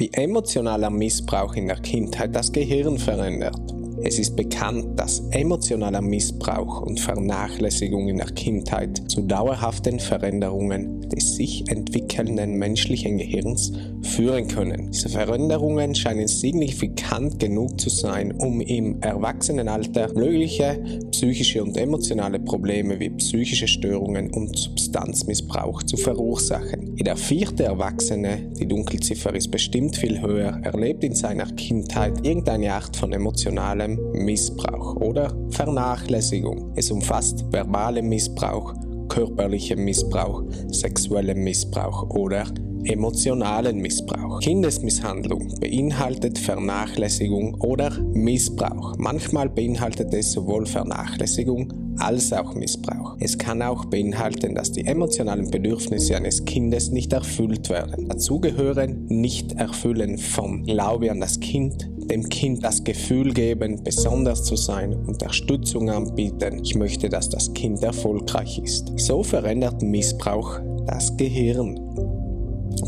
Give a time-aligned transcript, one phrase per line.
[0.00, 3.58] Wie emotionaler Missbrauch in der Kindheit das Gehirn verändert.
[4.04, 11.34] Es ist bekannt, dass emotionaler Missbrauch und Vernachlässigung in der Kindheit zu dauerhaften Veränderungen des
[11.34, 13.72] sich entwickelnden menschlichen Gehirns
[14.02, 14.77] führen können.
[14.92, 20.80] Diese Veränderungen scheinen signifikant genug zu sein, um im Erwachsenenalter mögliche
[21.10, 26.96] psychische und emotionale Probleme wie psychische Störungen und Substanzmissbrauch zu verursachen.
[26.96, 32.96] Jeder vierte Erwachsene, die Dunkelziffer ist bestimmt viel höher, erlebt in seiner Kindheit irgendeine Art
[32.96, 36.72] von emotionalem Missbrauch oder Vernachlässigung.
[36.76, 38.74] Es umfasst verbalen Missbrauch,
[39.08, 42.44] körperlichen Missbrauch, sexuellen Missbrauch oder
[42.84, 44.40] emotionalen Missbrauch.
[44.40, 48.96] Kindesmisshandlung beinhaltet Vernachlässigung oder Missbrauch.
[48.98, 53.16] Manchmal beinhaltet es sowohl Vernachlässigung als auch Missbrauch.
[53.20, 58.08] Es kann auch beinhalten, dass die emotionalen Bedürfnisse eines Kindes nicht erfüllt werden.
[58.08, 64.56] Dazu gehören Nicht-Erfüllen vom Glaube an das Kind, dem Kind das Gefühl geben, besonders zu
[64.56, 66.60] sein, Unterstützung anbieten.
[66.62, 68.92] Ich möchte, dass das Kind erfolgreich ist.
[68.96, 71.78] So verändert Missbrauch das Gehirn.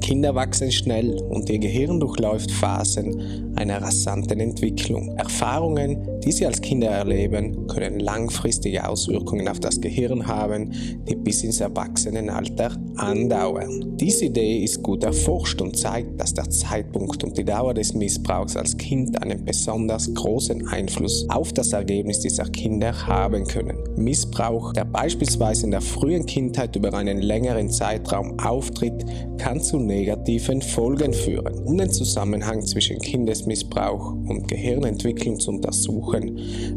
[0.00, 5.16] Kinder wachsen schnell und ihr Gehirn durchläuft Phasen einer rasanten Entwicklung.
[5.16, 5.97] Erfahrungen,
[6.28, 10.74] die sie als Kinder erleben, können langfristige Auswirkungen auf das Gehirn haben,
[11.08, 13.96] die bis ins Erwachsenenalter andauern.
[13.96, 18.58] Diese Idee ist gut erforscht und zeigt, dass der Zeitpunkt und die Dauer des Missbrauchs
[18.58, 23.78] als Kind einen besonders großen Einfluss auf das Ergebnis dieser Kinder haben können.
[23.96, 29.02] Missbrauch, der beispielsweise in der frühen Kindheit über einen längeren Zeitraum auftritt,
[29.38, 31.54] kann zu negativen Folgen führen.
[31.64, 36.17] Um den Zusammenhang zwischen Kindesmissbrauch und Gehirnentwicklung zu untersuchen,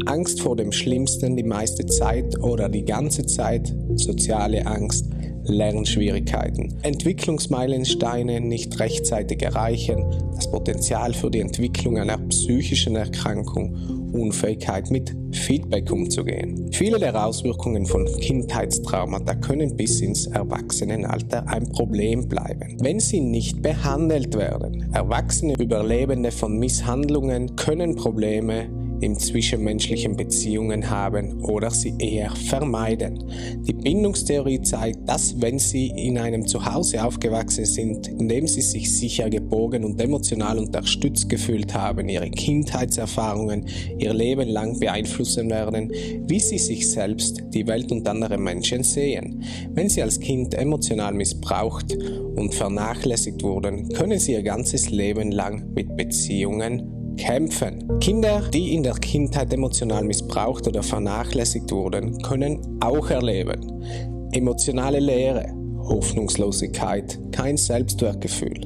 [0.07, 5.07] Angst vor dem Schlimmsten die meiste Zeit oder die ganze Zeit, soziale Angst,
[5.45, 10.05] Lernschwierigkeiten, Entwicklungsmeilensteine nicht rechtzeitig erreichen,
[10.35, 13.77] das Potenzial für die Entwicklung einer psychischen Erkrankung,
[14.13, 16.71] Unfähigkeit mit Feedback umzugehen.
[16.73, 23.63] Viele der Auswirkungen von Kindheitstraumata können bis ins Erwachsenenalter ein Problem bleiben, wenn sie nicht
[23.63, 24.93] behandelt werden.
[24.93, 28.69] Erwachsene Überlebende von Misshandlungen können Probleme
[29.01, 33.25] in zwischenmenschlichen Beziehungen haben oder sie eher vermeiden.
[33.63, 38.95] Die Bindungstheorie zeigt, dass wenn sie in einem Zuhause aufgewachsen sind, in dem sie sich
[38.97, 43.67] sicher geborgen und emotional unterstützt gefühlt haben, ihre Kindheitserfahrungen
[43.99, 45.91] ihr Leben lang beeinflussen werden,
[46.27, 49.43] wie sie sich selbst, die Welt und andere Menschen sehen.
[49.75, 51.97] Wenn sie als Kind emotional missbraucht
[52.37, 58.01] und vernachlässigt wurden, können sie ihr ganzes Leben lang mit Beziehungen kämpfen.
[58.01, 63.85] Kinder, die in der Kindheit emotional missbraucht oder vernachlässigt wurden, können auch erleben.
[64.33, 65.53] Emotionale Leere,
[65.83, 68.61] Hoffnungslosigkeit, kein Selbstwertgefühl,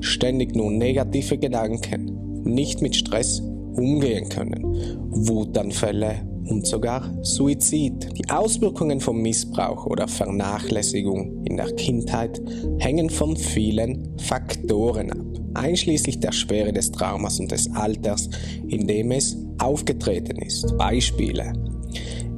[0.00, 4.62] ständig nur negative Gedanken, nicht mit Stress umgehen können,
[5.10, 8.08] Wutanfälle und sogar Suizid.
[8.18, 12.40] Die Auswirkungen von Missbrauch oder Vernachlässigung in der Kindheit
[12.78, 18.28] hängen von vielen Faktoren ab einschließlich der Schwere des Traumas und des Alters,
[18.68, 20.76] in dem es aufgetreten ist.
[20.76, 21.52] Beispiele.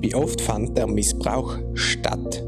[0.00, 2.44] Wie oft fand der Missbrauch statt?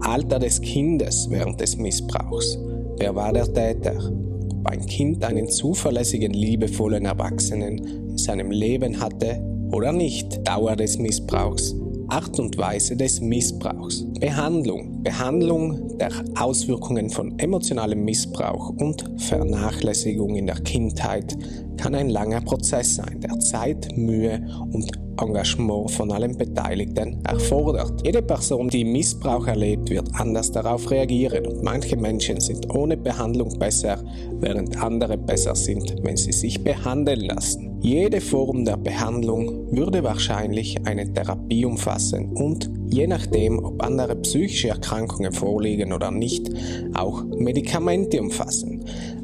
[0.00, 2.58] Alter des Kindes während des Missbrauchs.
[2.98, 4.12] Wer war der Täter?
[4.60, 7.78] Ob ein Kind einen zuverlässigen, liebevollen Erwachsenen
[8.10, 9.42] in seinem Leben hatte
[9.72, 10.46] oder nicht.
[10.46, 11.74] Dauer des Missbrauchs.
[12.08, 14.06] Art und Weise des Missbrauchs.
[14.20, 15.02] Behandlung.
[15.02, 21.36] Behandlung der Auswirkungen von emotionalem Missbrauch und Vernachlässigung in der Kindheit
[21.78, 28.04] kann ein langer Prozess sein, der Zeit, Mühe und Engagement von allen Beteiligten erfordert.
[28.04, 33.58] Jede Person, die Missbrauch erlebt, wird anders darauf reagieren und manche Menschen sind ohne Behandlung
[33.58, 34.02] besser,
[34.40, 37.72] während andere besser sind, wenn sie sich behandeln lassen.
[37.80, 44.68] Jede Form der Behandlung würde wahrscheinlich eine Therapie umfassen und je nachdem, ob andere psychische
[44.68, 46.48] Erkrankungen vorliegen oder nicht,
[46.94, 48.71] auch Medikamente umfassen.